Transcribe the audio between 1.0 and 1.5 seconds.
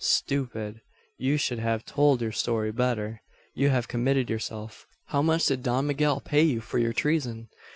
you